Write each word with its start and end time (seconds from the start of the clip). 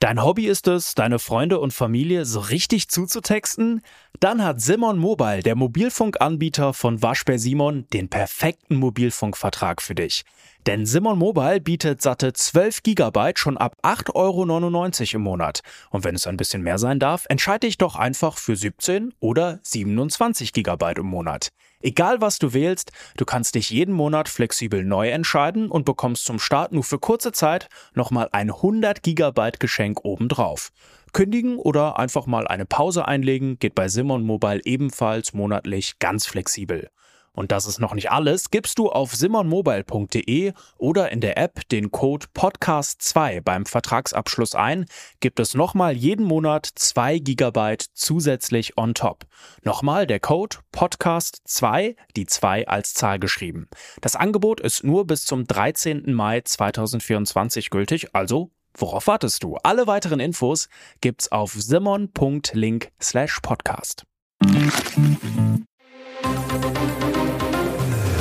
Dein 0.00 0.24
Hobby 0.24 0.46
ist 0.46 0.66
es, 0.66 0.94
deine 0.94 1.18
Freunde 1.18 1.60
und 1.60 1.72
Familie 1.72 2.24
so 2.24 2.40
richtig 2.40 2.88
zuzutexten? 2.88 3.82
Dann 4.18 4.42
hat 4.42 4.60
Simon 4.60 4.98
Mobile, 4.98 5.42
der 5.42 5.56
Mobilfunkanbieter 5.56 6.72
von 6.72 7.02
Waschbär 7.02 7.38
Simon, 7.38 7.86
den 7.92 8.08
perfekten 8.08 8.76
Mobilfunkvertrag 8.76 9.82
für 9.82 9.94
dich. 9.94 10.24
Denn 10.66 10.84
Simon 10.84 11.18
Mobile 11.18 11.60
bietet 11.60 12.02
satte 12.02 12.32
12 12.32 12.82
GB 12.82 13.32
schon 13.36 13.56
ab 13.56 13.76
8,99 13.82 14.14
Euro 14.14 15.16
im 15.16 15.22
Monat. 15.22 15.60
Und 15.90 16.04
wenn 16.04 16.14
es 16.14 16.26
ein 16.26 16.36
bisschen 16.36 16.62
mehr 16.62 16.78
sein 16.78 16.98
darf, 16.98 17.24
entscheide 17.28 17.66
dich 17.66 17.78
doch 17.78 17.96
einfach 17.96 18.36
für 18.36 18.56
17 18.56 19.14
oder 19.20 19.58
27 19.62 20.52
GB 20.52 20.92
im 20.98 21.06
Monat. 21.06 21.48
Egal 21.82 22.20
was 22.20 22.38
du 22.38 22.52
wählst, 22.52 22.92
du 23.16 23.24
kannst 23.24 23.54
dich 23.54 23.70
jeden 23.70 23.94
Monat 23.94 24.28
flexibel 24.28 24.84
neu 24.84 25.08
entscheiden 25.08 25.70
und 25.70 25.86
bekommst 25.86 26.26
zum 26.26 26.38
Start 26.38 26.72
nur 26.72 26.84
für 26.84 26.98
kurze 26.98 27.32
Zeit 27.32 27.68
nochmal 27.94 28.28
ein 28.32 28.50
100 28.50 29.02
GB 29.02 29.52
Geschenk 29.58 30.04
obendrauf. 30.04 30.72
Kündigen 31.14 31.56
oder 31.56 31.98
einfach 31.98 32.26
mal 32.26 32.46
eine 32.46 32.66
Pause 32.66 33.08
einlegen 33.08 33.58
geht 33.58 33.74
bei 33.74 33.88
Simon 33.88 34.24
Mobile 34.24 34.60
ebenfalls 34.64 35.32
monatlich 35.32 35.98
ganz 35.98 36.26
flexibel. 36.26 36.90
Und 37.32 37.52
das 37.52 37.66
ist 37.66 37.78
noch 37.78 37.94
nicht 37.94 38.10
alles. 38.10 38.50
Gibst 38.50 38.78
du 38.78 38.90
auf 38.90 39.14
simonmobile.de 39.14 40.52
oder 40.78 41.12
in 41.12 41.20
der 41.20 41.38
App 41.38 41.68
den 41.68 41.90
Code 41.90 42.26
Podcast2 42.34 43.40
beim 43.40 43.66
Vertragsabschluss 43.66 44.54
ein, 44.54 44.86
gibt 45.20 45.38
es 45.40 45.54
nochmal 45.54 45.96
jeden 45.96 46.26
Monat 46.26 46.68
2 46.74 47.18
GB 47.18 47.76
zusätzlich 47.94 48.76
on 48.76 48.94
top. 48.94 49.26
Nochmal 49.62 50.06
der 50.06 50.20
Code 50.20 50.56
Podcast2, 50.74 51.96
die 52.16 52.26
2 52.26 52.66
als 52.66 52.94
Zahl 52.94 53.18
geschrieben. 53.18 53.68
Das 54.00 54.16
Angebot 54.16 54.60
ist 54.60 54.84
nur 54.84 55.06
bis 55.06 55.24
zum 55.24 55.46
13. 55.46 56.12
Mai 56.12 56.40
2024 56.40 57.70
gültig, 57.70 58.14
also 58.14 58.50
Worauf 58.76 59.08
wartest 59.08 59.42
du? 59.42 59.56
Alle 59.62 59.86
weiteren 59.86 60.20
Infos 60.20 60.68
gibt's 61.00 61.32
auf 61.32 61.52
simon.link 61.52 62.92
slash 63.02 63.40
podcast. 63.42 64.04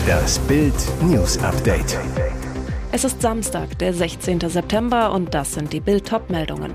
Das 0.10 0.40
Bild 0.40 0.74
News 1.04 1.38
Update. 1.44 2.00
Es 2.92 3.04
ist 3.04 3.22
Samstag, 3.22 3.78
der 3.78 3.94
16. 3.94 4.40
September 4.40 5.12
und 5.12 5.36
das 5.36 5.54
sind 5.54 5.72
die 5.72 5.82
Bild 5.82 6.12
meldungen 6.30 6.74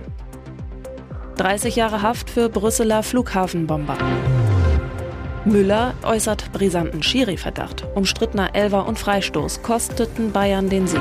30 1.38 1.74
Jahre 1.74 2.00
Haft 2.02 2.30
für 2.30 2.48
Brüsseler 2.48 3.02
Flughafenbomber. 3.02 3.98
Müller 5.44 5.94
äußert 6.04 6.52
brisanten 6.52 7.02
Schiri-Verdacht. 7.02 7.84
Umstrittener 7.96 8.54
Elver 8.54 8.86
und 8.86 9.00
Freistoß 9.00 9.62
kosteten 9.62 10.30
Bayern 10.30 10.68
den 10.68 10.86
Sieg. 10.86 11.00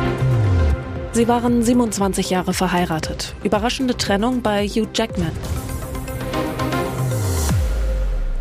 Sie 1.12 1.28
waren 1.28 1.62
27 1.62 2.32
Jahre 2.32 2.56
verheiratet. 2.56 3.36
Überraschende 3.44 3.96
Trennung 3.96 4.42
bei 4.42 4.68
Hugh 4.68 4.90
Jackman. 4.92 5.38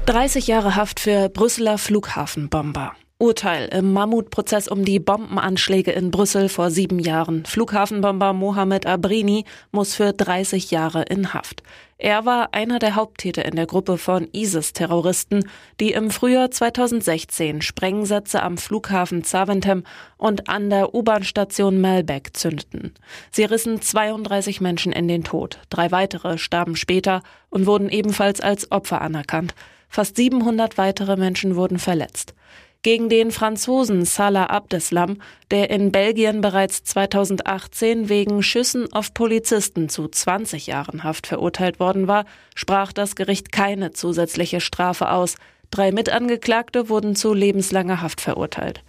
30 0.07 0.47
Jahre 0.47 0.77
Haft 0.77 0.99
für 0.99 1.29
Brüsseler 1.29 1.77
Flughafenbomber. 1.77 2.95
Urteil 3.23 3.69
im 3.69 3.93
Mammutprozess 3.93 4.67
um 4.67 4.85
die 4.85 4.99
Bombenanschläge 4.99 5.93
in 5.93 6.11
Brüssel 6.11 6.49
vor 6.49 6.73
sieben 6.73 6.99
Jahren. 6.99 7.45
Flughafenbomber 7.45 8.33
Mohamed 8.33 8.85
Abrini 8.85 9.45
muss 9.71 9.95
für 9.95 10.13
30 10.13 10.73
Jahre 10.73 11.03
in 11.03 11.33
Haft. 11.33 11.63
Er 11.99 12.27
war 12.27 12.53
einer 12.53 12.81
der 12.81 12.97
Haupttäter 12.97 13.45
in 13.45 13.55
der 13.55 13.67
Gruppe 13.67 13.97
von 13.97 14.27
ISIS-Terroristen, 14.33 15.49
die 15.79 15.93
im 15.93 16.11
Frühjahr 16.11 16.51
2016 16.51 17.63
Sprengsätze 17.63 18.43
am 18.43 18.59
Flughafen 18.59 19.23
Zaventem 19.23 19.85
und 20.17 20.49
an 20.49 20.69
der 20.69 20.93
U-Bahn-Station 20.93 21.81
Malbec 21.81 22.37
zündeten. 22.37 22.93
Sie 23.31 23.45
rissen 23.45 23.81
32 23.81 24.61
Menschen 24.61 24.91
in 24.91 25.07
den 25.07 25.23
Tod. 25.23 25.61
Drei 25.71 25.93
weitere 25.93 26.39
starben 26.39 26.75
später 26.75 27.23
und 27.51 27.67
wurden 27.67 27.89
ebenfalls 27.89 28.41
als 28.41 28.73
Opfer 28.73 29.01
anerkannt. 29.01 29.55
Fast 29.89 30.17
700 30.17 30.77
weitere 30.77 31.17
Menschen 31.17 31.55
wurden 31.55 31.79
verletzt 31.79 32.35
gegen 32.83 33.09
den 33.09 33.31
Franzosen 33.31 34.05
Salah 34.05 34.47
Abdeslam, 34.47 35.19
der 35.51 35.71
in 35.71 35.93
Belgien 35.93 36.41
bereits 36.41 36.83
2018 36.83 38.09
wegen 38.09 38.43
Schüssen 38.43 38.93
auf 38.93 39.15
Polizisten 39.15 39.89
zu 39.89 40.09
20 40.09 40.67
Jahren 40.67 41.05
Haft 41.05 41.29
verurteilt 41.29 41.79
worden 41.79 42.09
war, 42.09 42.25
sprach 42.55 42.93
das 42.93 43.15
Gericht 43.15 43.53
keine 43.53 43.93
zusätzliche 43.93 44.61
Strafe 44.61 45.11
aus. 45.11 45.37
Drei 45.71 45.93
Mitangeklagte 45.93 46.89
wurden 46.89 47.15
zu 47.15 47.33
lebenslanger 47.33 48.03
Haft 48.03 48.21
verurteilt. 48.21 48.83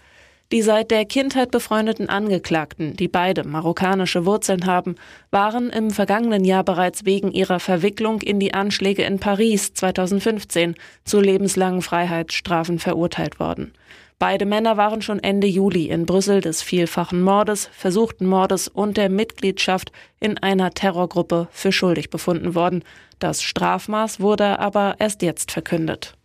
Die 0.51 0.61
seit 0.61 0.91
der 0.91 1.05
Kindheit 1.05 1.49
befreundeten 1.49 2.09
Angeklagten, 2.09 2.95
die 2.95 3.07
beide 3.07 3.43
marokkanische 3.43 4.25
Wurzeln 4.25 4.67
haben, 4.67 4.95
waren 5.31 5.69
im 5.71 5.89
vergangenen 5.89 6.45
Jahr 6.45 6.63
bereits 6.63 7.05
wegen 7.05 7.31
ihrer 7.31 7.59
Verwicklung 7.59 8.21
in 8.21 8.39
die 8.39 8.53
Anschläge 8.53 9.03
in 9.03 9.19
Paris 9.19 9.73
2015 9.73 10.75
zu 11.05 11.19
lebenslangen 11.19 11.81
Freiheitsstrafen 11.81 12.77
verurteilt 12.77 13.39
worden. 13.39 13.73
Beide 14.19 14.45
Männer 14.45 14.77
waren 14.77 15.01
schon 15.01 15.19
Ende 15.19 15.47
Juli 15.47 15.89
in 15.89 16.05
Brüssel 16.05 16.39
des 16.39 16.61
vielfachen 16.61 17.21
Mordes, 17.21 17.69
versuchten 17.73 18.25
Mordes 18.25 18.67
und 18.67 18.95
der 18.95 19.09
Mitgliedschaft 19.09 19.91
in 20.19 20.37
einer 20.37 20.71
Terrorgruppe 20.71 21.47
für 21.51 21.71
schuldig 21.71 22.09
befunden 22.09 22.55
worden. 22.55 22.83
Das 23.19 23.41
Strafmaß 23.41 24.19
wurde 24.19 24.59
aber 24.59 24.95
erst 24.99 25.23
jetzt 25.23 25.51
verkündet. 25.51 26.15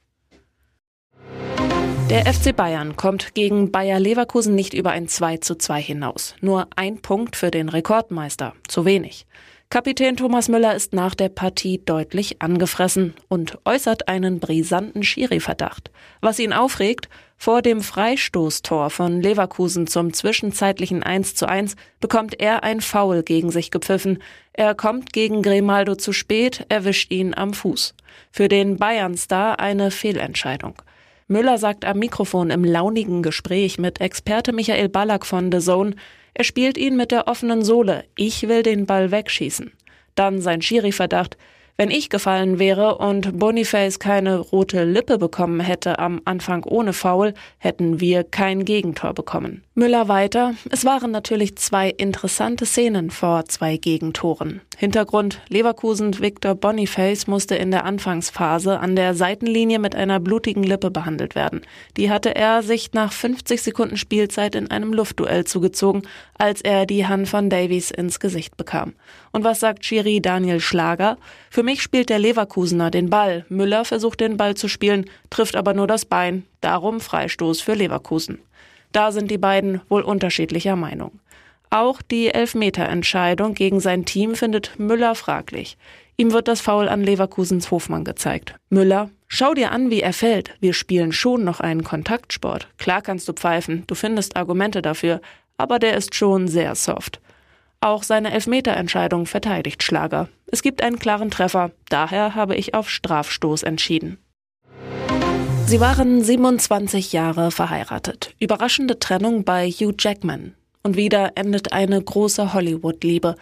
Der 2.10 2.24
FC 2.24 2.56
Bayern 2.56 2.96
kommt 2.96 3.34
gegen 3.34 3.70
Bayer 3.70 4.00
Leverkusen 4.00 4.54
nicht 4.54 4.72
über 4.72 4.92
ein 4.92 5.08
2 5.08 5.36
zu 5.38 5.56
2 5.56 5.82
hinaus. 5.82 6.34
Nur 6.40 6.66
ein 6.74 7.02
Punkt 7.02 7.36
für 7.36 7.50
den 7.50 7.68
Rekordmeister. 7.68 8.54
Zu 8.66 8.86
wenig. 8.86 9.26
Kapitän 9.68 10.16
Thomas 10.16 10.48
Müller 10.48 10.74
ist 10.74 10.94
nach 10.94 11.14
der 11.14 11.28
Partie 11.28 11.82
deutlich 11.84 12.40
angefressen 12.40 13.12
und 13.28 13.58
äußert 13.66 14.08
einen 14.08 14.40
brisanten 14.40 15.02
Schiri-Verdacht. 15.02 15.90
Was 16.22 16.38
ihn 16.38 16.54
aufregt, 16.54 17.10
vor 17.36 17.60
dem 17.60 17.82
Freistoßtor 17.82 18.88
von 18.88 19.20
Leverkusen 19.20 19.86
zum 19.86 20.14
zwischenzeitlichen 20.14 21.02
1 21.02 21.34
zu 21.34 21.46
1 21.46 21.76
bekommt 22.00 22.40
er 22.40 22.64
ein 22.64 22.80
Foul 22.80 23.22
gegen 23.22 23.50
sich 23.50 23.70
gepfiffen. 23.70 24.22
Er 24.54 24.74
kommt 24.74 25.12
gegen 25.12 25.42
Grimaldo 25.42 25.94
zu 25.94 26.14
spät, 26.14 26.64
erwischt 26.70 27.12
ihn 27.12 27.34
am 27.34 27.52
Fuß. 27.52 27.94
Für 28.32 28.48
den 28.48 28.78
Bayern-Star 28.78 29.60
eine 29.60 29.90
Fehlentscheidung. 29.90 30.80
Müller 31.28 31.58
sagt 31.58 31.84
am 31.84 31.98
Mikrofon 31.98 32.48
im 32.48 32.64
launigen 32.64 33.22
Gespräch 33.22 33.78
mit 33.78 34.00
Experte 34.00 34.54
Michael 34.54 34.88
Ballack 34.88 35.26
von 35.26 35.52
The 35.52 35.58
Zone, 35.58 35.94
er 36.32 36.44
spielt 36.44 36.78
ihn 36.78 36.96
mit 36.96 37.10
der 37.10 37.28
offenen 37.28 37.62
Sohle. 37.62 38.04
Ich 38.16 38.48
will 38.48 38.62
den 38.62 38.86
Ball 38.86 39.10
wegschießen. 39.10 39.72
Dann 40.14 40.40
sein 40.40 40.62
Schiri-Verdacht. 40.62 41.36
Wenn 41.76 41.90
ich 41.90 42.10
gefallen 42.10 42.58
wäre 42.58 42.96
und 42.98 43.38
Boniface 43.38 43.98
keine 43.98 44.38
rote 44.38 44.84
Lippe 44.84 45.18
bekommen 45.18 45.60
hätte 45.60 45.98
am 45.98 46.22
Anfang 46.24 46.64
ohne 46.64 46.92
Foul, 46.92 47.34
hätten 47.58 48.00
wir 48.00 48.24
kein 48.24 48.64
Gegentor 48.64 49.14
bekommen. 49.14 49.62
Müller 49.74 50.08
weiter. 50.08 50.54
Es 50.70 50.84
waren 50.84 51.10
natürlich 51.10 51.56
zwei 51.56 51.90
interessante 51.90 52.66
Szenen 52.66 53.10
vor 53.10 53.44
zwei 53.44 53.76
Gegentoren. 53.76 54.60
Hintergrund 54.80 55.40
Leverkusen 55.48 56.20
Victor 56.20 56.54
Boniface 56.54 57.26
musste 57.26 57.56
in 57.56 57.72
der 57.72 57.84
Anfangsphase 57.84 58.78
an 58.78 58.94
der 58.94 59.12
Seitenlinie 59.14 59.80
mit 59.80 59.96
einer 59.96 60.20
blutigen 60.20 60.62
Lippe 60.62 60.92
behandelt 60.92 61.34
werden. 61.34 61.62
Die 61.96 62.10
hatte 62.10 62.36
er 62.36 62.62
sich 62.62 62.92
nach 62.92 63.12
50 63.12 63.60
Sekunden 63.60 63.96
Spielzeit 63.96 64.54
in 64.54 64.70
einem 64.70 64.92
Luftduell 64.92 65.42
zugezogen, 65.42 66.02
als 66.34 66.60
er 66.60 66.86
die 66.86 67.08
Hand 67.08 67.26
von 67.26 67.50
Davies 67.50 67.90
ins 67.90 68.20
Gesicht 68.20 68.56
bekam. 68.56 68.94
Und 69.32 69.42
was 69.42 69.58
sagt 69.58 69.84
Schiri 69.84 70.20
Daniel 70.20 70.60
Schlager? 70.60 71.18
Für 71.50 71.64
mich 71.64 71.82
spielt 71.82 72.08
der 72.08 72.20
Leverkusener 72.20 72.92
den 72.92 73.10
Ball. 73.10 73.44
Müller 73.48 73.84
versucht 73.84 74.20
den 74.20 74.36
Ball 74.36 74.54
zu 74.54 74.68
spielen, 74.68 75.06
trifft 75.28 75.56
aber 75.56 75.74
nur 75.74 75.88
das 75.88 76.04
Bein. 76.04 76.44
Darum 76.60 77.00
Freistoß 77.00 77.60
für 77.60 77.74
Leverkusen. 77.74 78.38
Da 78.92 79.10
sind 79.10 79.28
die 79.32 79.38
beiden 79.38 79.80
wohl 79.88 80.02
unterschiedlicher 80.02 80.76
Meinung. 80.76 81.18
Auch 81.70 82.00
die 82.02 82.28
Elfmeterentscheidung 82.28 83.54
gegen 83.54 83.80
sein 83.80 84.04
Team 84.04 84.34
findet 84.34 84.78
Müller 84.78 85.14
fraglich. 85.14 85.76
Ihm 86.16 86.32
wird 86.32 86.48
das 86.48 86.60
Foul 86.60 86.88
an 86.88 87.02
Leverkusens 87.02 87.70
Hofmann 87.70 88.04
gezeigt. 88.04 88.54
Müller, 88.70 89.10
schau 89.28 89.54
dir 89.54 89.70
an, 89.70 89.90
wie 89.90 90.00
er 90.00 90.12
fällt. 90.12 90.54
Wir 90.60 90.72
spielen 90.72 91.12
schon 91.12 91.44
noch 91.44 91.60
einen 91.60 91.84
Kontaktsport. 91.84 92.68
Klar 92.78 93.02
kannst 93.02 93.28
du 93.28 93.32
pfeifen, 93.32 93.84
du 93.86 93.94
findest 93.94 94.36
Argumente 94.36 94.82
dafür, 94.82 95.20
aber 95.58 95.78
der 95.78 95.96
ist 95.96 96.14
schon 96.14 96.48
sehr 96.48 96.74
soft. 96.74 97.20
Auch 97.80 98.02
seine 98.02 98.32
Elfmeterentscheidung 98.32 99.26
verteidigt 99.26 99.82
Schlager. 99.82 100.28
Es 100.46 100.62
gibt 100.62 100.82
einen 100.82 100.98
klaren 100.98 101.30
Treffer, 101.30 101.70
daher 101.88 102.34
habe 102.34 102.56
ich 102.56 102.74
auf 102.74 102.90
Strafstoß 102.90 103.62
entschieden. 103.62 104.18
Sie 105.66 105.80
waren 105.80 106.24
27 106.24 107.12
Jahre 107.12 107.50
verheiratet. 107.50 108.34
Überraschende 108.40 108.98
Trennung 108.98 109.44
bei 109.44 109.68
Hugh 109.70 109.94
Jackman. 109.98 110.54
Und 110.88 110.96
wieder 110.96 111.32
endet 111.34 111.74
eine 111.74 112.00
große 112.00 112.54
Hollywood-Liebe. 112.54 113.34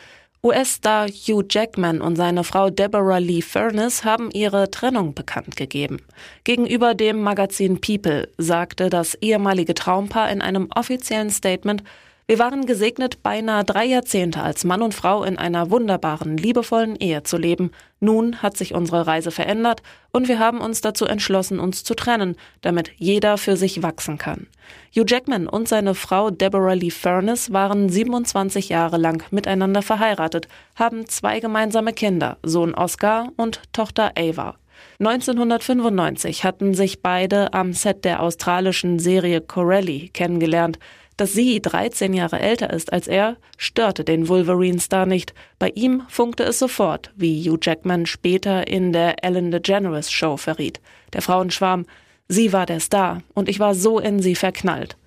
US-Star 0.43 1.06
Hugh 1.06 1.44
Jackman 1.48 2.00
und 2.00 2.16
seine 2.16 2.43
Frau 2.43 2.70
Deborah 2.70 3.19
Lee 3.19 3.40
Furness 3.40 4.02
haben 4.02 4.32
ihre 4.32 4.69
Trennung 4.69 5.14
bekannt 5.14 5.54
gegeben. 5.54 5.98
Gegenüber 6.43 6.96
dem 6.96 7.22
Magazin 7.22 7.81
People 7.81 8.28
sagte 8.37 8.90
das 8.90 9.14
ehemalige 9.20 9.75
Traumpaar 9.75 10.28
in 10.32 10.43
einem 10.43 10.66
offiziellen 10.75 11.31
Statement, 11.31 11.84
Wir 12.28 12.40
waren 12.40 12.67
gesegnet, 12.67 13.23
beinahe 13.23 13.62
drei 13.62 13.84
Jahrzehnte 13.84 14.43
als 14.43 14.64
Mann 14.64 14.82
und 14.82 14.94
Frau 14.94 15.23
in 15.23 15.38
einer 15.38 15.70
wunderbaren, 15.70 16.37
liebevollen 16.37 16.96
Ehe 16.96 17.23
zu 17.23 17.37
leben. 17.37 17.70
Nun 18.00 18.43
hat 18.43 18.56
sich 18.56 18.75
unsere 18.75 19.06
Reise 19.06 19.31
verändert 19.31 19.81
und 20.11 20.26
wir 20.26 20.40
haben 20.40 20.61
uns 20.61 20.81
dazu 20.81 21.05
entschlossen, 21.05 21.61
uns 21.61 21.84
zu 21.84 21.94
trennen, 21.94 22.34
damit 22.62 22.90
jeder 22.96 23.38
für 23.38 23.56
sich 23.56 23.84
wachsen 23.84 24.19
kann. 24.19 24.49
Hugh 24.93 25.05
Jackman 25.06 25.46
und 25.46 25.69
seine 25.69 25.94
Frau 25.94 26.31
Deborah 26.31 26.73
Lee 26.73 26.90
Furness 26.90 27.52
waren 27.52 27.88
27 27.88 28.70
Jahre 28.70 28.96
lang 28.96 29.22
miteinander 29.31 29.82
verheiratet, 29.82 30.49
haben 30.75 31.06
zwei 31.06 31.38
gemeinsame 31.38 31.93
Kinder, 31.93 32.38
Sohn 32.43 32.75
Oscar 32.75 33.29
und 33.37 33.62
Tochter 33.72 34.11
Ava. 34.19 34.56
1995 34.99 36.44
hatten 36.44 36.75
sich 36.75 37.02
beide 37.02 37.52
am 37.52 37.72
Set 37.72 38.05
der 38.05 38.20
australischen 38.20 38.99
Serie 38.99 39.40
Corelli 39.40 40.11
kennengelernt. 40.12 40.79
Dass 41.16 41.32
sie 41.32 41.62
13 41.62 42.12
Jahre 42.12 42.40
älter 42.40 42.70
ist 42.72 42.92
als 42.92 43.08
er, 43.08 43.36
störte 43.56 44.04
den 44.04 44.28
Wolverine-Star 44.28 45.06
nicht. 45.06 45.32
Bei 45.58 45.70
ihm 45.74 46.02
funkte 46.08 46.44
es 46.44 46.58
sofort, 46.58 47.10
wie 47.16 47.48
Hugh 47.48 47.58
Jackman 47.62 48.04
später 48.04 48.68
in 48.68 48.92
der 48.92 49.24
Ellen 49.24 49.50
DeGeneres 49.50 50.12
Show 50.12 50.36
verriet. 50.36 50.80
Der 51.14 51.22
Frauenschwarm, 51.22 51.86
sie 52.28 52.52
war 52.52 52.66
der 52.66 52.80
Star 52.80 53.22
und 53.32 53.48
ich 53.48 53.58
war 53.60 53.74
so 53.74 53.98
in 53.98 54.20
sie 54.20 54.34
verknallt. 54.34 54.98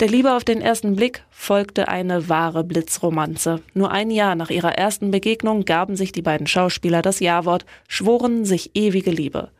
Der 0.00 0.08
Liebe 0.08 0.34
auf 0.34 0.44
den 0.44 0.60
ersten 0.60 0.94
Blick 0.94 1.24
folgte 1.30 1.88
eine 1.88 2.28
wahre 2.28 2.62
Blitzromanze. 2.62 3.62
Nur 3.74 3.90
ein 3.90 4.10
Jahr 4.10 4.36
nach 4.36 4.50
ihrer 4.50 4.78
ersten 4.78 5.10
Begegnung 5.10 5.64
gaben 5.64 5.96
sich 5.96 6.12
die 6.12 6.22
beiden 6.22 6.46
Schauspieler 6.46 7.02
das 7.02 7.18
Ja-Wort, 7.18 7.64
schworen 7.88 8.44
sich 8.44 8.72
ewige 8.74 9.10
Liebe. 9.10 9.50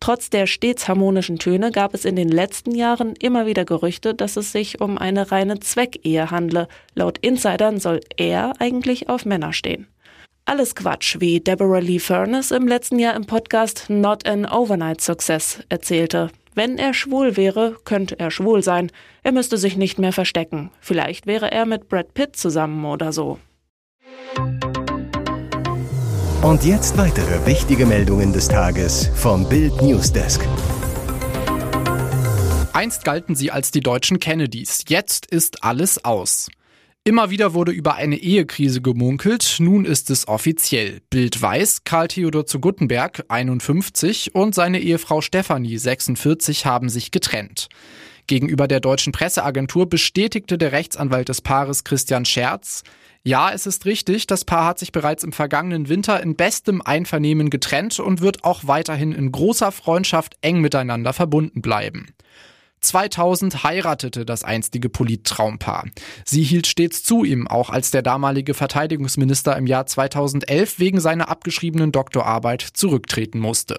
Trotz 0.00 0.28
der 0.30 0.46
stets 0.46 0.86
harmonischen 0.86 1.38
Töne 1.38 1.70
gab 1.70 1.94
es 1.94 2.04
in 2.04 2.16
den 2.16 2.28
letzten 2.28 2.74
Jahren 2.74 3.14
immer 3.16 3.46
wieder 3.46 3.64
Gerüchte, 3.64 4.14
dass 4.14 4.36
es 4.36 4.52
sich 4.52 4.80
um 4.80 4.98
eine 4.98 5.32
reine 5.32 5.60
Zweckehe 5.60 6.30
handle. 6.30 6.68
Laut 6.94 7.18
Insidern 7.18 7.80
soll 7.80 8.00
er 8.16 8.52
eigentlich 8.58 9.08
auf 9.08 9.24
Männer 9.24 9.52
stehen. 9.52 9.86
Alles 10.46 10.74
Quatsch, 10.74 11.20
wie 11.20 11.40
Deborah 11.40 11.78
Lee 11.78 11.98
Furness 11.98 12.50
im 12.50 12.68
letzten 12.68 12.98
Jahr 12.98 13.16
im 13.16 13.24
Podcast 13.24 13.86
Not 13.88 14.28
an 14.28 14.44
Overnight 14.44 15.00
Success 15.00 15.60
erzählte. 15.70 16.30
Wenn 16.54 16.76
er 16.76 16.92
schwul 16.92 17.38
wäre, 17.38 17.76
könnte 17.84 18.18
er 18.18 18.30
schwul 18.30 18.62
sein. 18.62 18.92
Er 19.22 19.32
müsste 19.32 19.56
sich 19.56 19.76
nicht 19.76 19.98
mehr 19.98 20.12
verstecken. 20.12 20.70
Vielleicht 20.80 21.26
wäre 21.26 21.50
er 21.50 21.64
mit 21.64 21.88
Brad 21.88 22.12
Pitt 22.12 22.36
zusammen 22.36 22.84
oder 22.84 23.10
so. 23.12 23.38
Und 26.44 26.62
jetzt 26.62 26.98
weitere 26.98 27.46
wichtige 27.46 27.86
Meldungen 27.86 28.34
des 28.34 28.48
Tages 28.48 29.08
vom 29.14 29.48
Bild 29.48 29.80
Newsdesk. 29.80 30.46
Einst 32.74 33.02
galten 33.02 33.34
sie 33.34 33.50
als 33.50 33.70
die 33.70 33.80
deutschen 33.80 34.18
Kennedys. 34.18 34.84
Jetzt 34.86 35.24
ist 35.24 35.64
alles 35.64 36.04
aus. 36.04 36.50
Immer 37.02 37.30
wieder 37.30 37.54
wurde 37.54 37.72
über 37.72 37.94
eine 37.94 38.16
Ehekrise 38.16 38.82
gemunkelt, 38.82 39.56
nun 39.58 39.86
ist 39.86 40.10
es 40.10 40.28
offiziell. 40.28 41.00
Bild 41.08 41.40
weiß, 41.40 41.84
Karl 41.84 42.08
Theodor 42.08 42.44
zu 42.44 42.60
Guttenberg, 42.60 43.24
51, 43.28 44.34
und 44.34 44.54
seine 44.54 44.80
Ehefrau 44.80 45.22
Stefanie, 45.22 45.78
46, 45.78 46.66
haben 46.66 46.90
sich 46.90 47.10
getrennt. 47.10 47.70
Gegenüber 48.26 48.68
der 48.68 48.80
deutschen 48.80 49.14
Presseagentur 49.14 49.88
bestätigte 49.88 50.58
der 50.58 50.72
Rechtsanwalt 50.72 51.30
des 51.30 51.40
Paares 51.40 51.84
Christian 51.84 52.26
Scherz, 52.26 52.82
ja, 53.26 53.50
es 53.50 53.66
ist 53.66 53.86
richtig, 53.86 54.26
das 54.26 54.44
Paar 54.44 54.66
hat 54.66 54.78
sich 54.78 54.92
bereits 54.92 55.24
im 55.24 55.32
vergangenen 55.32 55.88
Winter 55.88 56.22
in 56.22 56.36
bestem 56.36 56.82
Einvernehmen 56.82 57.48
getrennt 57.48 57.98
und 57.98 58.20
wird 58.20 58.44
auch 58.44 58.66
weiterhin 58.66 59.12
in 59.12 59.32
großer 59.32 59.72
Freundschaft 59.72 60.36
eng 60.42 60.60
miteinander 60.60 61.14
verbunden 61.14 61.62
bleiben. 61.62 62.08
2000 62.84 63.64
heiratete 63.64 64.24
das 64.24 64.44
einstige 64.44 64.88
Polittraumpaar. 64.88 65.86
Sie 66.24 66.42
hielt 66.42 66.66
stets 66.66 67.02
zu 67.02 67.24
ihm, 67.24 67.48
auch 67.48 67.70
als 67.70 67.90
der 67.90 68.02
damalige 68.02 68.54
Verteidigungsminister 68.54 69.56
im 69.56 69.66
Jahr 69.66 69.86
2011 69.86 70.78
wegen 70.78 71.00
seiner 71.00 71.28
abgeschriebenen 71.28 71.92
Doktorarbeit 71.92 72.60
zurücktreten 72.60 73.40
musste. 73.40 73.78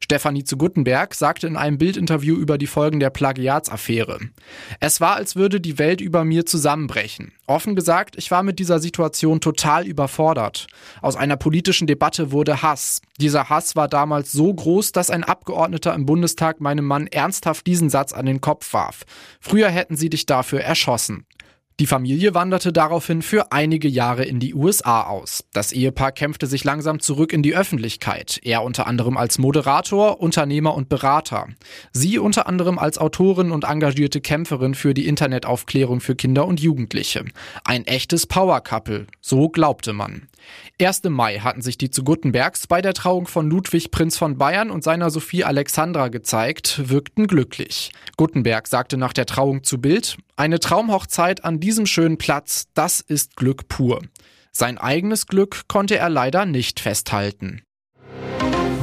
Stefanie 0.00 0.42
zu 0.42 0.56
Guttenberg 0.56 1.14
sagte 1.14 1.46
in 1.46 1.56
einem 1.56 1.78
Bildinterview 1.78 2.36
über 2.36 2.58
die 2.58 2.66
Folgen 2.66 2.98
der 2.98 3.10
Plagiatsaffäre. 3.10 4.18
Es 4.80 5.00
war, 5.00 5.14
als 5.14 5.36
würde 5.36 5.60
die 5.60 5.78
Welt 5.78 6.00
über 6.00 6.24
mir 6.24 6.44
zusammenbrechen. 6.44 7.32
Offen 7.52 7.76
gesagt, 7.76 8.16
ich 8.16 8.30
war 8.30 8.42
mit 8.42 8.58
dieser 8.58 8.78
Situation 8.78 9.40
total 9.40 9.86
überfordert. 9.86 10.66
Aus 11.02 11.16
einer 11.16 11.36
politischen 11.36 11.86
Debatte 11.86 12.32
wurde 12.32 12.62
Hass. 12.62 13.02
Dieser 13.20 13.50
Hass 13.50 13.76
war 13.76 13.88
damals 13.88 14.32
so 14.32 14.52
groß, 14.52 14.92
dass 14.92 15.10
ein 15.10 15.22
Abgeordneter 15.22 15.94
im 15.94 16.06
Bundestag 16.06 16.60
meinem 16.60 16.86
Mann 16.86 17.06
ernsthaft 17.06 17.66
diesen 17.66 17.90
Satz 17.90 18.12
an 18.12 18.24
den 18.24 18.40
Kopf 18.40 18.72
warf. 18.72 19.02
Früher 19.40 19.68
hätten 19.68 19.96
sie 19.96 20.08
dich 20.08 20.24
dafür 20.24 20.62
erschossen. 20.62 21.26
Die 21.80 21.86
Familie 21.86 22.34
wanderte 22.34 22.72
daraufhin 22.72 23.22
für 23.22 23.50
einige 23.50 23.88
Jahre 23.88 24.24
in 24.24 24.40
die 24.40 24.54
USA 24.54 25.02
aus. 25.02 25.44
Das 25.52 25.72
Ehepaar 25.72 26.12
kämpfte 26.12 26.46
sich 26.46 26.64
langsam 26.64 27.00
zurück 27.00 27.32
in 27.32 27.42
die 27.42 27.54
Öffentlichkeit, 27.54 28.40
er 28.42 28.62
unter 28.62 28.86
anderem 28.86 29.16
als 29.16 29.38
Moderator, 29.38 30.20
Unternehmer 30.20 30.74
und 30.74 30.88
Berater. 30.88 31.48
Sie 31.92 32.18
unter 32.18 32.46
anderem 32.46 32.78
als 32.78 32.98
Autorin 32.98 33.50
und 33.50 33.64
engagierte 33.64 34.20
Kämpferin 34.20 34.74
für 34.74 34.94
die 34.94 35.06
Internetaufklärung 35.06 36.00
für 36.00 36.14
Kinder 36.14 36.46
und 36.46 36.60
Jugendliche. 36.60 37.24
Ein 37.64 37.86
echtes 37.86 38.26
Power 38.26 38.60
Couple, 38.60 39.06
so 39.20 39.48
glaubte 39.48 39.92
man. 39.92 40.28
Erst 40.78 41.06
im 41.06 41.12
Mai 41.12 41.38
hatten 41.38 41.62
sich 41.62 41.78
die 41.78 41.90
zu 41.90 42.02
Guttenbergs 42.02 42.66
bei 42.66 42.82
der 42.82 42.94
Trauung 42.94 43.26
von 43.26 43.48
Ludwig 43.48 43.90
Prinz 43.90 44.18
von 44.18 44.38
Bayern 44.38 44.70
und 44.70 44.82
seiner 44.82 45.10
Sophie 45.10 45.44
Alexandra 45.44 46.08
gezeigt, 46.08 46.88
wirkten 46.88 47.26
glücklich. 47.26 47.92
Guttenberg 48.16 48.66
sagte 48.66 48.96
nach 48.96 49.12
der 49.12 49.26
Trauung 49.26 49.62
zu 49.62 49.80
Bild, 49.80 50.16
eine 50.36 50.58
Traumhochzeit 50.58 51.44
an 51.44 51.60
diesem 51.62 51.86
schönen 51.86 52.18
Platz, 52.18 52.66
das 52.74 53.00
ist 53.00 53.36
Glück 53.36 53.68
pur. 53.68 54.02
Sein 54.50 54.76
eigenes 54.76 55.26
Glück 55.26 55.62
konnte 55.66 55.96
er 55.96 56.10
leider 56.10 56.44
nicht 56.44 56.78
festhalten. 56.78 57.62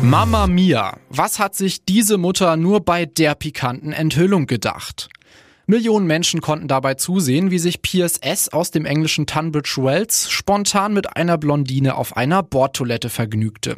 Mama 0.01 0.47
Mia, 0.47 0.97
was 1.09 1.37
hat 1.37 1.53
sich 1.55 1.83
diese 1.83 2.17
Mutter 2.17 2.55
nur 2.55 2.79
bei 2.79 3.05
der 3.05 3.35
pikanten 3.35 3.91
Enthüllung 3.91 4.47
gedacht? 4.47 5.09
Millionen 5.69 6.07
Menschen 6.07 6.41
konnten 6.41 6.67
dabei 6.67 6.95
zusehen, 6.95 7.51
wie 7.51 7.59
sich 7.59 7.83
Piers 7.83 8.17
S. 8.17 8.49
aus 8.49 8.71
dem 8.71 8.85
englischen 8.85 9.27
Tunbridge 9.27 9.75
Wells 9.77 10.27
spontan 10.31 10.95
mit 10.95 11.15
einer 11.15 11.37
Blondine 11.37 11.93
auf 11.93 12.17
einer 12.17 12.41
Bordtoilette 12.41 13.09
vergnügte. 13.09 13.75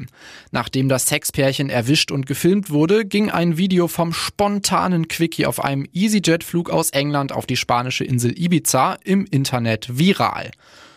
Nachdem 0.51 0.87
das 0.87 1.07
Sexpärchen 1.07 1.69
erwischt 1.69 2.13
und 2.13 2.27
gefilmt 2.27 2.69
wurde, 2.69 3.03
ging 3.03 3.29
ein 3.29 3.57
Video 3.57 3.89
vom 3.89 4.13
spontanen 4.13 5.09
Quickie 5.09 5.45
auf 5.45 5.61
einem 5.61 5.85
EasyJet-Flug 5.93 6.69
aus 6.69 6.91
England 6.91 7.33
auf 7.33 7.45
die 7.45 7.57
spanische 7.57 8.05
Insel 8.05 8.39
Ibiza 8.39 8.97
im 9.03 9.25
Internet 9.29 9.99
viral. 9.99 10.51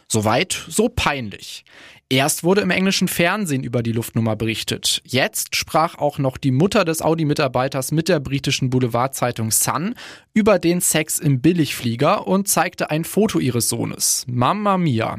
Soweit, 0.09 0.65
so 0.69 0.89
peinlich. 0.89 1.65
Erst 2.11 2.45
wurde 2.45 2.61
im 2.61 2.71
englischen 2.71 3.09
Fernsehen 3.09 3.65
über 3.65 3.83
die 3.83 3.93
Luftnummer 3.93 4.37
berichtet. 4.37 5.01
Jetzt 5.05 5.57
sprach 5.57 5.97
auch 5.97 6.19
noch 6.19 6.37
die 6.37 6.51
Mutter 6.51 6.85
des 6.85 7.01
Audi-Mitarbeiters 7.01 7.93
mit 7.93 8.09
der 8.09 8.21
britischen 8.21 8.71
Boulevardzeitung 8.71 9.51
Sun 9.51 9.95
über 10.35 10.59
den 10.59 10.81
Sex 10.81 11.19
im 11.19 11.41
Billigflieger 11.41 12.27
und 12.27 12.47
zeigte 12.47 12.91
ein 12.91 13.05
Foto 13.05 13.39
ihres 13.39 13.69
Sohnes. 13.69 14.27
Mamma 14.29 14.77
mia. 14.77 15.17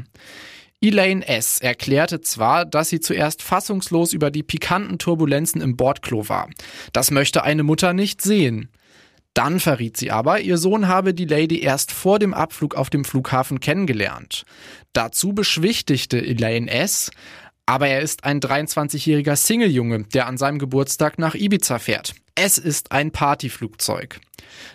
Elaine 0.82 1.28
S. 1.28 1.58
erklärte 1.58 2.22
zwar, 2.22 2.66
dass 2.66 2.90
sie 2.90 3.00
zuerst 3.00 3.42
fassungslos 3.42 4.14
über 4.14 4.30
die 4.30 4.44
pikanten 4.44 5.00
Turbulenzen 5.00 5.62
im 5.62 5.76
Bordklo 5.76 6.30
war. 6.30 6.50
Das 6.94 7.10
möchte 7.10 7.44
eine 7.44 7.64
Mutter 7.64 7.94
nicht 7.94 8.22
sehen. 8.22 8.70
Dann 9.36 9.60
verriet 9.60 9.98
sie 9.98 10.12
aber, 10.12 10.40
ihr 10.40 10.58
Sohn 10.58 10.88
habe 10.88 11.14
die 11.14 11.26
Lady 11.26 11.60
erst 11.60 11.92
vor 11.92 12.20
dem 12.20 12.34
Abflug 12.34 12.74
auf 12.74 12.90
dem 12.90 13.04
Flughafen 13.04 13.60
kennengelernt. 13.60 14.46
Dazu 14.94 15.34
beschwichtigte 15.34 16.26
Elaine 16.26 16.72
S., 16.72 17.12
aber 17.68 17.88
er 17.88 18.02
ist 18.02 18.24
ein 18.24 18.40
23-jähriger 18.40 19.36
Single-Junge, 19.36 20.04
der 20.04 20.28
an 20.28 20.38
seinem 20.38 20.58
Geburtstag 20.58 21.20
nach 21.20 21.36
Ibiza 21.36 21.80
fährt. 21.80 22.16
Es 22.38 22.58
ist 22.58 22.92
ein 22.92 23.12
Partyflugzeug. 23.12 24.20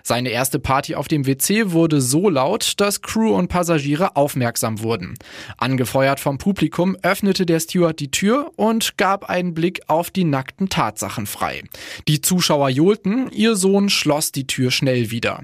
Seine 0.03 0.31
erste 0.31 0.59
Party 0.59 0.95
auf 0.95 1.09
dem 1.09 1.27
WC 1.27 1.73
wurde 1.73 2.01
so 2.01 2.31
laut, 2.31 2.73
dass 2.79 3.03
Crew 3.03 3.35
und 3.35 3.49
Passagiere 3.49 4.17
aufmerksam 4.17 4.81
wurden. 4.81 5.15
Angefeuert 5.59 6.21
vom 6.21 6.39
Publikum 6.39 6.97
öffnete 7.03 7.45
der 7.45 7.61
Steward 7.61 8.01
die 8.01 8.11
Tür 8.11 8.51
und 8.57 8.97
gab 8.97 9.29
einen 9.29 9.53
Blick 9.53 9.83
auf 9.89 10.11
die 10.11 10.25
nackten 10.25 10.71
Tatsachen 10.71 11.27
frei. 11.27 11.63
Die 12.09 12.23
Zuschauer 12.23 12.71
johlten, 12.71 13.31
ihr 13.31 13.57
Sohn 13.57 13.91
schloss 13.91 14.33
die 14.33 14.47
Tür 14.47 14.71
schnell 14.71 15.11
wieder. 15.11 15.43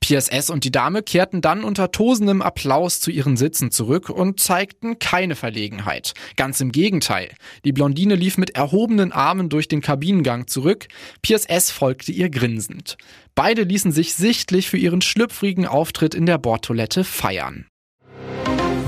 PSS 0.00 0.50
und 0.50 0.64
die 0.64 0.70
Dame 0.70 1.02
kehrten 1.02 1.40
dann 1.40 1.64
unter 1.64 1.90
tosendem 1.90 2.42
Applaus 2.42 3.00
zu 3.00 3.10
ihren 3.10 3.36
Sitzen 3.36 3.70
zurück 3.70 4.08
und 4.08 4.40
zeigten 4.40 4.98
keine 4.98 5.36
Verlegenheit. 5.36 6.14
Ganz 6.36 6.60
im 6.60 6.72
Gegenteil. 6.72 7.30
Die 7.64 7.72
Blondine 7.72 8.14
lief 8.14 8.38
mit 8.38 8.50
erhobenen 8.56 9.12
Armen 9.12 9.48
durch 9.48 9.68
den 9.68 9.80
Kabinengang 9.80 10.46
zurück. 10.46 10.88
PSS 11.22 11.70
folgte 11.70 12.12
ihr 12.12 12.30
grinsend. 12.30 12.96
Beide 13.34 13.62
ließen 13.62 13.92
sich 13.92 14.14
sichtlich 14.14 14.68
für 14.68 14.78
ihren 14.78 15.00
schlüpfrigen 15.00 15.66
Auftritt 15.66 16.14
in 16.14 16.26
der 16.26 16.38
Bordtoilette 16.38 17.04
feiern. 17.04 17.66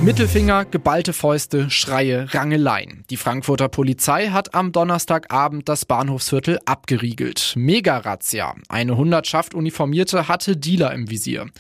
Mittelfinger, 0.02 0.64
geballte 0.64 1.12
Fäuste, 1.12 1.69
Schreie, 1.69 2.33
Rangeleien. 2.33 3.04
Die 3.11 3.19
Frankfurter 3.19 3.69
Polizei 3.69 4.28
hat 4.28 4.54
am 4.54 4.73
Donnerstagabend 4.73 5.69
das 5.69 5.85
Bahnhofsviertel 5.85 6.59
abgeriegelt. 6.64 7.52
Mega-Razzia. 7.54 8.54
Eine 8.71 8.97
Hundertschaft 8.97 9.54
Uniformierte 9.54 10.26
hatte 10.26 10.57
Dealer 10.57 10.95
im 10.95 11.11
Visier. 11.11 11.50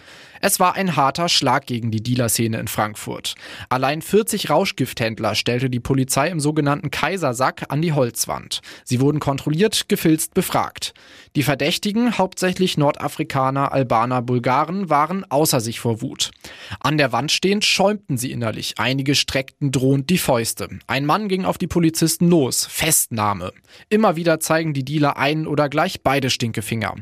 Es 0.40 0.58
war 0.58 0.74
ein 0.74 0.96
harter 0.96 1.28
Schlag 1.28 1.66
gegen 1.66 1.90
die 1.90 2.02
Dealerszene 2.02 2.58
in 2.58 2.66
Frankfurt. 2.66 3.34
Allein 3.68 4.00
40 4.00 4.48
Rauschgifthändler 4.48 5.34
stellte 5.34 5.68
die 5.68 5.80
Polizei 5.80 6.28
im 6.28 6.40
sogenannten 6.40 6.90
Kaisersack 6.90 7.66
an 7.68 7.82
die 7.82 7.92
Holzwand. 7.92 8.60
Sie 8.84 9.00
wurden 9.00 9.20
kontrolliert, 9.20 9.88
gefilzt, 9.88 10.32
befragt. 10.32 10.94
Die 11.36 11.42
Verdächtigen, 11.42 12.16
hauptsächlich 12.16 12.78
Nordafrikaner, 12.78 13.70
Albaner, 13.72 14.22
Bulgaren, 14.22 14.88
waren 14.88 15.24
außer 15.30 15.60
sich 15.60 15.78
vor 15.78 16.00
Wut. 16.00 16.30
An 16.80 16.96
der 16.96 17.12
Wand 17.12 17.30
stehend 17.30 17.64
schäumten 17.64 18.16
sie 18.16 18.32
innerlich. 18.32 18.74
Einige 18.78 19.14
streckten 19.14 19.70
drohend 19.70 20.08
die 20.08 20.18
Fäuste. 20.18 20.68
Ein 20.86 21.04
Mann 21.04 21.28
ging 21.28 21.44
auf 21.44 21.58
die 21.58 21.66
Polizisten 21.66 22.30
los. 22.30 22.64
Festnahme. 22.64 23.52
Immer 23.90 24.16
wieder 24.16 24.40
zeigen 24.40 24.72
die 24.72 24.84
Dealer 24.84 25.18
einen 25.18 25.46
oder 25.46 25.68
gleich 25.68 26.02
beide 26.02 26.30
Stinkefinger. 26.30 26.96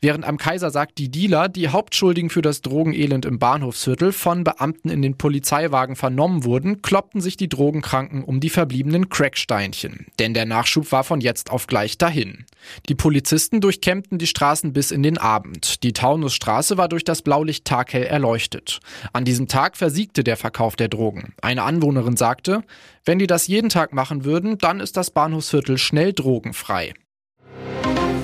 Während 0.00 0.24
am 0.24 0.36
Kaisersack 0.36 0.94
die 0.96 1.10
Dealer, 1.10 1.48
die 1.48 1.68
Hauptschuldigen 1.68 2.30
für 2.30 2.42
das 2.42 2.60
Drogenelend 2.72 3.26
im 3.26 3.38
Bahnhofsviertel, 3.38 4.12
von 4.12 4.44
Beamten 4.44 4.88
in 4.88 5.02
den 5.02 5.18
Polizeiwagen 5.18 5.94
vernommen 5.94 6.44
wurden, 6.44 6.80
kloppten 6.80 7.20
sich 7.20 7.36
die 7.36 7.50
Drogenkranken 7.50 8.24
um 8.24 8.40
die 8.40 8.48
verbliebenen 8.48 9.10
Cracksteinchen. 9.10 10.06
Denn 10.18 10.32
der 10.32 10.46
Nachschub 10.46 10.90
war 10.90 11.04
von 11.04 11.20
jetzt 11.20 11.50
auf 11.50 11.66
gleich 11.66 11.98
dahin. 11.98 12.46
Die 12.88 12.94
Polizisten 12.94 13.60
durchkämmten 13.60 14.16
die 14.16 14.26
Straßen 14.26 14.72
bis 14.72 14.90
in 14.90 15.02
den 15.02 15.18
Abend. 15.18 15.82
Die 15.82 15.92
Taunusstraße 15.92 16.78
war 16.78 16.88
durch 16.88 17.04
das 17.04 17.20
Blaulicht 17.20 17.66
taghell 17.66 18.04
erleuchtet. 18.04 18.80
An 19.12 19.26
diesem 19.26 19.48
Tag 19.48 19.76
versiegte 19.76 20.24
der 20.24 20.38
Verkauf 20.38 20.74
der 20.74 20.88
Drogen. 20.88 21.34
Eine 21.42 21.64
Anwohnerin 21.64 22.16
sagte, 22.16 22.62
wenn 23.04 23.18
die 23.18 23.26
das 23.26 23.48
jeden 23.48 23.68
Tag 23.68 23.92
machen 23.92 24.24
würden, 24.24 24.56
dann 24.56 24.80
ist 24.80 24.96
das 24.96 25.10
Bahnhofsviertel 25.10 25.76
schnell 25.76 26.14
drogenfrei. 26.14 26.94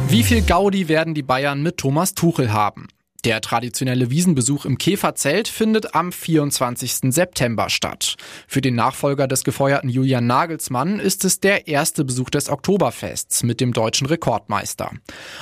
Wie 0.09 0.23
viel 0.23 0.40
Gaudi 0.40 0.88
werden 0.88 1.12
die 1.12 1.23
Bayern 1.23 1.62
mit 1.62 1.76
Thomas 1.76 2.14
Tuchel 2.14 2.50
haben? 2.50 2.88
Der 3.28 3.42
traditionelle 3.42 4.08
Wiesenbesuch 4.08 4.64
im 4.64 4.78
Käferzelt 4.78 5.49
findet 5.49 5.94
am 5.94 6.12
24. 6.12 7.12
September 7.12 7.68
statt. 7.68 8.16
Für 8.47 8.62
den 8.62 8.75
Nachfolger 8.75 9.28
des 9.28 9.44
gefeuerten 9.44 9.90
Julian 9.90 10.26
Nagelsmann 10.26 10.99
ist 10.99 11.26
es 11.26 11.38
der 11.38 11.68
erste 11.68 12.06
Besuch 12.06 12.30
des 12.30 12.49
Oktoberfests 12.49 13.42
mit 13.42 13.61
dem 13.61 13.75
deutschen 13.75 14.06
Rekordmeister. 14.06 14.92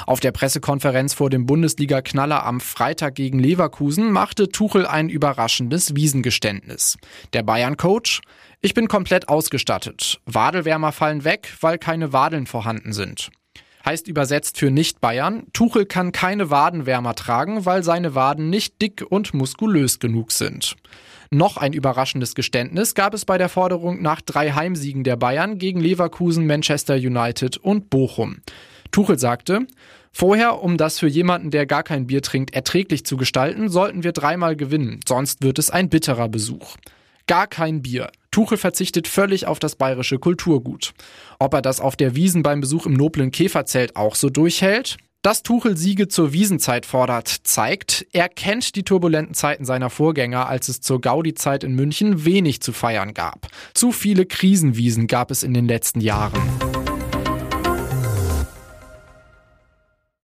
Auf 0.05 0.19
der 0.19 0.33
Pressekonferenz 0.33 1.15
vor 1.15 1.31
dem 1.31 1.47
Bundesliga-Knaller 1.47 2.45
am 2.45 2.59
Freitag 2.59 3.15
gegen 3.15 3.39
Leverkusen 3.39 4.11
machte 4.11 4.49
Tuchel 4.49 4.85
ein 4.85 5.09
überraschendes 5.09 5.95
Wiesengeständnis. 5.95 6.99
Der 7.35 7.45
Bayern-Coach 7.45 8.21
ich 8.63 8.75
bin 8.75 8.89
komplett 8.89 9.29
ausgestattet. 9.29 10.19
Wadelwärmer 10.25 10.91
fallen 10.91 11.23
weg, 11.23 11.55
weil 11.61 11.79
keine 11.79 12.13
Wadeln 12.13 12.47
vorhanden 12.47 12.93
sind. 12.93 13.31
Heißt 13.87 14.09
übersetzt 14.09 14.59
für 14.59 14.73
Nicht-Bayern, 14.73 15.47
Tuchel 15.53 15.87
kann 15.87 16.11
keine 16.11 16.51
Wadenwärmer 16.51 17.15
tragen, 17.15 17.65
weil 17.67 17.85
seine 17.85 18.17
Waden 18.17 18.51
nicht 18.51 18.83
dick 18.83 19.05
und 19.09 19.33
muskulös 19.33 20.01
genug 20.01 20.33
sind. 20.33 20.75
Noch 21.31 21.57
ein 21.57 21.73
überraschendes 21.73 22.35
Geständnis 22.35 22.95
gab 22.95 23.15
es 23.15 23.25
bei 23.25 23.39
der 23.39 23.49
Forderung 23.49 24.03
nach 24.03 24.21
drei 24.21 24.51
Heimsiegen 24.53 25.05
der 25.05 25.17
Bayern 25.17 25.59
gegen 25.59 25.81
Leverkusen, 25.81 26.47
Manchester 26.47 26.97
United 26.97 27.59
und 27.59 27.89
Bochum. 27.89 28.39
Tuchel 28.91 29.19
sagte, 29.19 29.67
Vorher, 30.11 30.63
um 30.63 30.79
das 30.79 30.99
für 30.99 31.09
jemanden, 31.09 31.51
der 31.51 31.67
gar 31.67 31.83
kein 31.83 32.07
Bier 32.07 32.23
trinkt, 32.23 32.55
erträglich 32.55 33.05
zu 33.05 33.19
gestalten, 33.19 33.69
sollten 33.69 34.03
wir 34.03 34.13
dreimal 34.13 34.57
gewinnen, 34.57 35.01
sonst 35.07 35.43
wird 35.43 35.59
es 35.59 35.69
ein 35.69 35.91
bitterer 35.91 36.31
Besuch. 36.31 36.77
Gar 37.27 37.47
kein 37.47 37.83
Bier. 37.83 38.11
Tuchel 38.37 38.59
verzichtet 38.59 39.09
völlig 39.09 39.47
auf 39.47 39.59
das 39.59 39.77
bayerische 39.77 40.19
Kulturgut. 40.19 40.93
Ob 41.39 41.55
er 41.55 41.63
das 41.63 41.81
auf 41.81 41.97
der 41.97 42.15
Wiesen 42.17 42.43
beim 42.43 42.61
Besuch 42.61 42.85
im 42.85 42.93
noblen 42.93 43.31
Käferzelt 43.31 43.97
auch 43.97 44.15
so 44.15 44.29
durchhält? 44.29 44.99
Dass 45.23 45.43
Tuchel 45.43 45.79
Siege 45.79 46.07
zur 46.09 46.35
Wiesenzeit 46.35 46.85
fordert, 46.85 47.29
zeigt, 47.45 48.07
er 48.13 48.29
kennt 48.29 48.77
die 48.77 48.83
turbulenten 48.83 49.33
Zeiten 49.33 49.65
seiner 49.65 49.89
Vorgänger, 49.89 50.51
als 50.51 50.69
es 50.69 50.83
zur 50.83 51.01
Gaudi-Zeit 51.01 51.65
in 51.65 51.75
München 51.75 52.27
wenig 52.27 52.61
zu 52.61 52.75
feiern 52.75 53.15
gab. 53.15 53.49
Zu 53.73 53.91
viele 53.91 54.27
Krisenwiesen 54.27 55.07
gab 55.07 55.31
es 55.31 55.43
in 55.43 55.55
den 55.55 55.67
letzten 55.67 56.03
Jahren. 56.03 56.43